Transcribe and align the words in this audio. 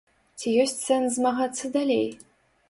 Ці 0.39 0.53
ёсць 0.63 0.73
сэнс 0.87 1.11
змагацца 1.19 1.71
далей? 1.77 2.03